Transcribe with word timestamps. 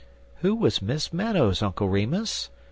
"Who 0.37 0.55
was 0.55 0.81
Miss 0.81 1.13
Meadows, 1.13 1.61
Uncle 1.61 1.87
Remus?" 1.87 2.49